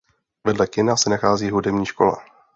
[0.47, 2.17] Vedle kina se nachází hudební škola.